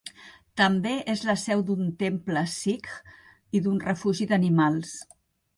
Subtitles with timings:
[0.61, 2.91] També és la seu d'un temple sikh
[3.59, 4.99] i d'un refugi d'animals.